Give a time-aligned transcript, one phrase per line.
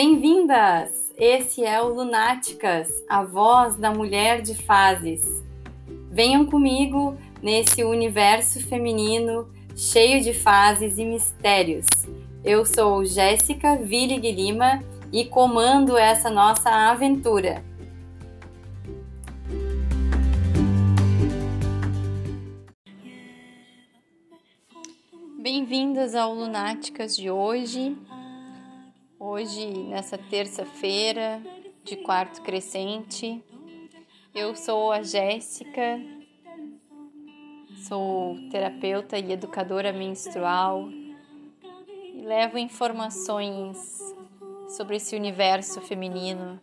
[0.00, 1.12] Bem-vindas!
[1.18, 5.42] Esse é o Lunáticas, a voz da mulher de fases.
[6.08, 11.84] Venham comigo nesse universo feminino cheio de fases e mistérios.
[12.44, 17.64] Eu sou Jéssica Villig Lima e comando essa nossa aventura.
[25.40, 27.96] Bem-vindas ao Lunáticas de hoje.
[29.20, 31.42] Hoje, nessa terça-feira
[31.82, 33.42] de quarto crescente,
[34.32, 36.00] eu sou a Jéssica,
[37.88, 43.98] sou terapeuta e educadora menstrual e levo informações
[44.68, 46.60] sobre esse universo feminino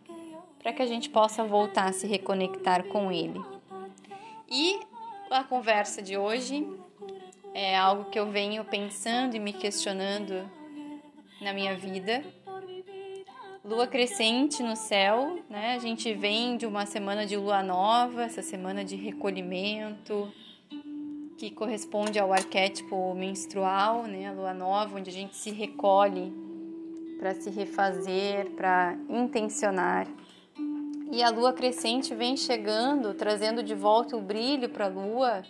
[0.58, 3.38] para que a gente possa voltar a se reconectar com ele.
[4.50, 4.80] E
[5.30, 6.66] a conversa de hoje
[7.52, 10.50] é algo que eu venho pensando e me questionando
[11.42, 12.24] na minha vida
[13.66, 15.74] lua crescente no céu, né?
[15.74, 20.32] A gente vem de uma semana de lua nova, essa semana de recolhimento,
[21.36, 24.28] que corresponde ao arquétipo menstrual, né?
[24.28, 26.32] A lua nova, onde a gente se recolhe
[27.18, 30.06] para se refazer, para intencionar.
[31.10, 35.42] E a lua crescente vem chegando, trazendo de volta o brilho para a lua,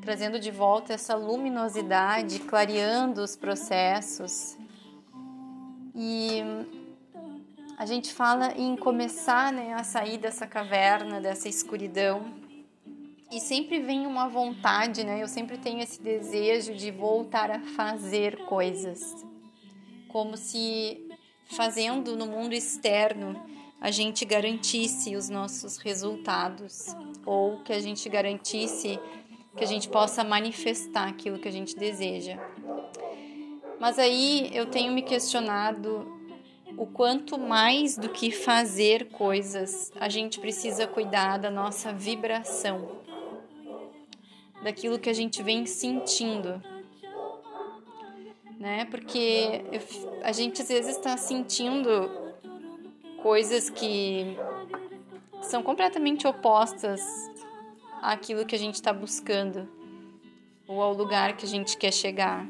[0.00, 4.56] trazendo de volta essa luminosidade, clareando os processos.
[5.94, 6.42] E
[7.76, 12.32] a gente fala em começar né, a sair dessa caverna, dessa escuridão.
[13.32, 15.20] E sempre vem uma vontade, né?
[15.20, 19.24] Eu sempre tenho esse desejo de voltar a fazer coisas.
[20.08, 21.08] Como se
[21.46, 23.40] fazendo no mundo externo
[23.80, 26.86] a gente garantisse os nossos resultados
[27.26, 28.98] ou que a gente garantisse
[29.54, 32.38] que a gente possa manifestar aquilo que a gente deseja.
[33.78, 36.23] Mas aí eu tenho me questionado
[36.76, 42.98] o quanto mais do que fazer coisas, a gente precisa cuidar da nossa vibração,
[44.62, 46.62] daquilo que a gente vem sentindo.
[48.58, 48.84] Né?
[48.86, 49.62] Porque
[50.22, 52.10] a gente às vezes está sentindo
[53.22, 54.36] coisas que
[55.42, 57.00] são completamente opostas
[58.02, 59.68] àquilo que a gente está buscando
[60.66, 62.46] ou ao lugar que a gente quer chegar.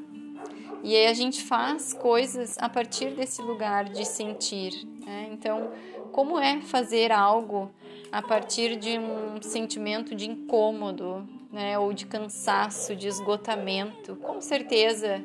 [0.84, 4.86] E aí a gente faz coisas a partir desse lugar de sentir.
[5.06, 5.30] Né?
[5.32, 5.72] Então,
[6.12, 7.70] como é fazer algo
[8.12, 11.78] a partir de um sentimento de incômodo, né?
[11.78, 14.14] ou de cansaço, de esgotamento?
[14.16, 15.24] Com certeza,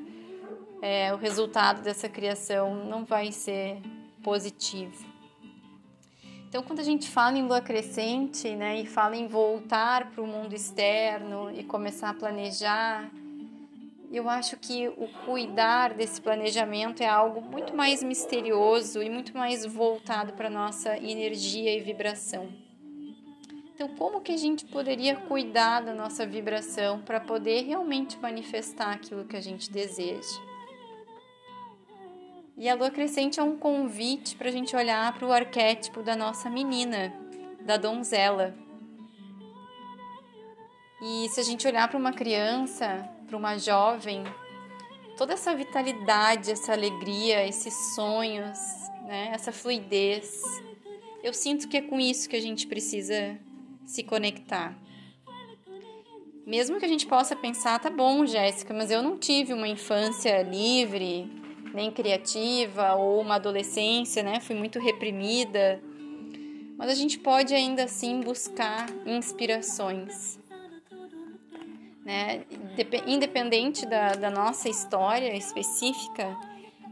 [0.81, 3.81] é, o resultado dessa criação não vai ser
[4.23, 5.05] positivo.
[6.47, 10.25] Então, quando a gente fala em lua crescente, né, e fala em voltar para o
[10.25, 13.11] mundo externo e começar a planejar,
[14.11, 19.65] eu acho que o cuidar desse planejamento é algo muito mais misterioso e muito mais
[19.65, 22.49] voltado para nossa energia e vibração.
[23.73, 29.25] Então, como que a gente poderia cuidar da nossa vibração para poder realmente manifestar aquilo
[29.25, 30.41] que a gente deseja?
[32.57, 36.13] E a lua crescente é um convite para a gente olhar para o arquétipo da
[36.13, 37.13] nossa menina,
[37.61, 38.53] da donzela.
[41.01, 44.23] E se a gente olhar para uma criança, para uma jovem,
[45.15, 48.57] toda essa vitalidade, essa alegria, esses sonhos,
[49.05, 49.29] né?
[49.31, 50.41] essa fluidez.
[51.23, 53.37] Eu sinto que é com isso que a gente precisa
[53.85, 54.75] se conectar.
[56.43, 60.41] Mesmo que a gente possa pensar, tá bom, Jéssica, mas eu não tive uma infância
[60.41, 61.29] livre,
[61.71, 64.39] nem criativa, ou uma adolescência, né?
[64.39, 65.79] Fui muito reprimida.
[66.75, 70.38] Mas a gente pode ainda assim buscar inspirações
[72.09, 72.43] né?
[73.05, 76.35] Independente da, da nossa história específica,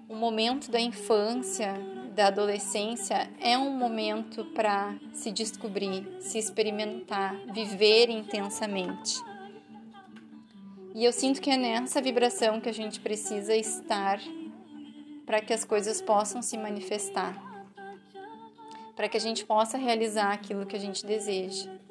[0.07, 1.73] o momento da infância,
[2.13, 9.15] da adolescência é um momento para se descobrir, se experimentar, viver intensamente.
[10.93, 14.19] E eu sinto que é nessa vibração que a gente precisa estar
[15.25, 17.35] para que as coisas possam se manifestar,
[18.95, 21.86] para que a gente possa realizar aquilo que a gente deseja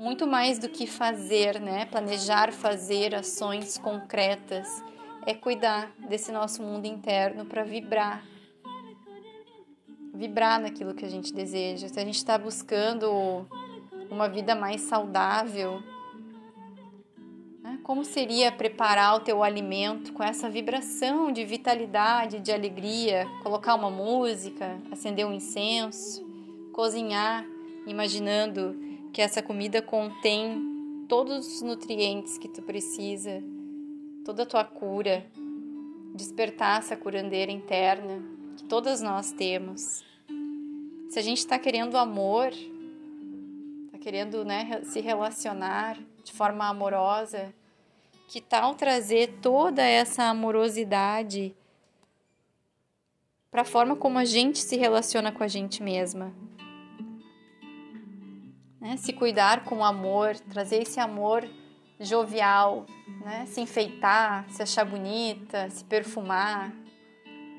[0.00, 1.84] muito mais do que fazer, né?
[1.84, 4.82] Planejar fazer ações concretas
[5.26, 8.24] é cuidar desse nosso mundo interno para vibrar.
[10.14, 11.86] Vibrar naquilo que a gente deseja.
[11.86, 13.46] Se a gente está buscando
[14.10, 15.82] uma vida mais saudável,
[17.62, 17.78] né?
[17.82, 23.26] como seria preparar o teu alimento com essa vibração de vitalidade, de alegria?
[23.42, 26.26] Colocar uma música, acender um incenso,
[26.72, 27.44] cozinhar,
[27.86, 33.42] imaginando que essa comida contém todos os nutrientes que tu precisa,
[34.24, 35.26] toda a tua cura,
[36.14, 38.22] despertar essa curandeira interna
[38.56, 40.04] que todas nós temos.
[41.08, 42.52] Se a gente está querendo amor,
[43.86, 47.52] está querendo né, se relacionar de forma amorosa,
[48.28, 51.52] que tal trazer toda essa amorosidade
[53.50, 56.32] para a forma como a gente se relaciona com a gente mesma?
[58.80, 58.96] Né?
[58.96, 61.46] Se cuidar com amor, trazer esse amor
[62.00, 62.86] jovial,
[63.24, 63.44] né?
[63.46, 66.72] se enfeitar, se achar bonita, se perfumar,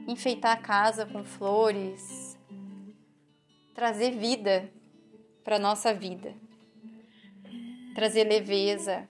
[0.08, 2.38] enfeitar a casa com flores,
[3.76, 4.72] trazer vida
[5.44, 6.34] para nossa vida,
[7.94, 9.08] trazer leveza,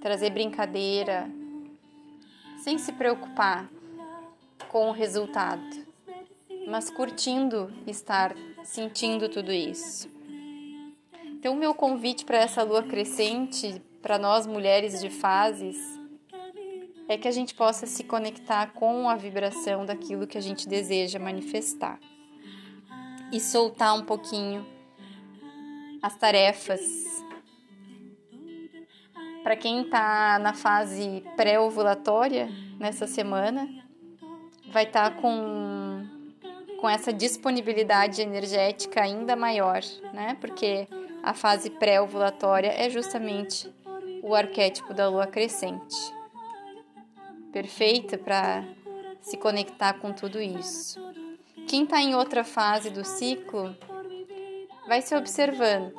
[0.00, 1.28] trazer brincadeira,
[2.58, 3.68] sem se preocupar
[4.68, 5.84] com o resultado,
[6.68, 10.13] mas curtindo estar sentindo tudo isso.
[11.44, 15.76] Então, o meu convite para essa lua crescente, para nós mulheres de fases,
[17.06, 21.18] é que a gente possa se conectar com a vibração daquilo que a gente deseja
[21.18, 22.00] manifestar
[23.30, 24.66] e soltar um pouquinho
[26.00, 26.80] as tarefas.
[29.42, 32.48] Para quem está na fase pré-ovulatória
[32.80, 33.68] nessa semana,
[34.72, 36.06] vai estar tá com,
[36.80, 39.82] com essa disponibilidade energética ainda maior,
[40.14, 40.38] né?
[40.40, 40.88] Porque
[41.24, 43.72] a fase pré-ovulatória é justamente
[44.22, 45.96] o arquétipo da lua crescente.
[47.50, 48.62] Perfeita para
[49.22, 51.00] se conectar com tudo isso.
[51.66, 53.74] Quem está em outra fase do ciclo
[54.86, 55.94] vai se observando,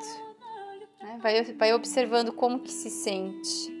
[1.02, 1.18] né?
[1.20, 3.74] vai, vai observando como que se sente,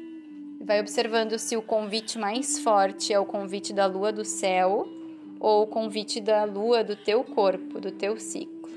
[0.64, 4.84] vai observando se o convite mais forte é o convite da lua do céu
[5.38, 8.68] ou o convite da lua do teu corpo, do teu ciclo.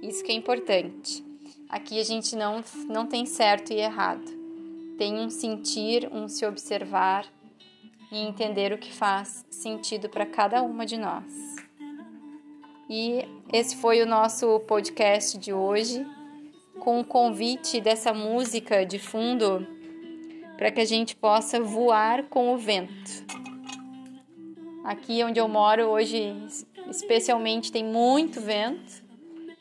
[0.00, 1.27] Isso que é importante.
[1.68, 4.24] Aqui a gente não, não tem certo e errado.
[4.96, 7.26] Tem um sentir, um se observar
[8.10, 11.56] e entender o que faz sentido para cada uma de nós.
[12.88, 16.06] E esse foi o nosso podcast de hoje,
[16.80, 19.66] com o convite dessa música de fundo
[20.56, 23.26] para que a gente possa voar com o vento.
[24.84, 26.34] Aqui onde eu moro hoje,
[26.88, 29.07] especialmente, tem muito vento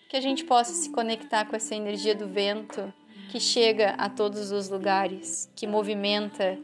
[0.07, 2.93] que a gente possa se conectar com essa energia do vento
[3.29, 6.57] que chega a todos os lugares, que movimenta,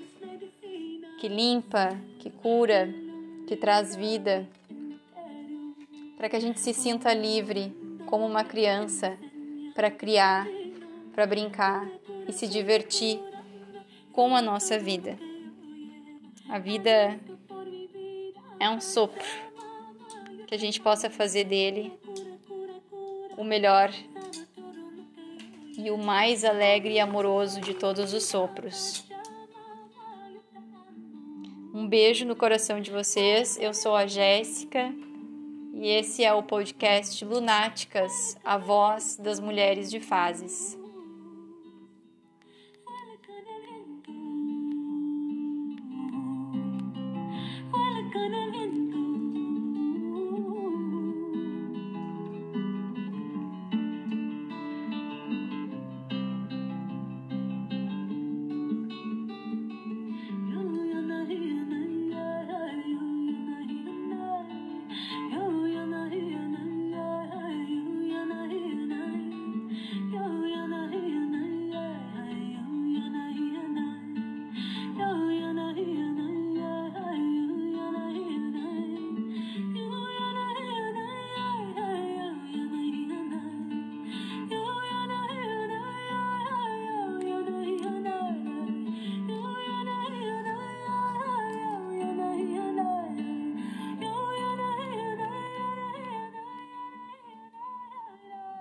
[1.19, 2.89] que limpa, que cura,
[3.45, 4.47] que traz vida,
[6.15, 7.75] para que a gente se sinta livre
[8.05, 9.17] como uma criança
[9.75, 10.47] para criar,
[11.13, 11.85] para brincar
[12.27, 13.19] e se divertir
[14.13, 15.17] com a nossa vida.
[16.47, 17.19] A vida
[18.59, 19.23] é um sopro
[20.47, 21.91] que a gente possa fazer dele
[23.37, 23.91] o melhor
[25.77, 29.05] e o mais alegre e amoroso de todos os sopros.
[31.73, 33.57] Um beijo no coração de vocês.
[33.57, 34.93] Eu sou a Jéssica
[35.73, 40.77] e esse é o podcast Lunáticas, a voz das mulheres de fases.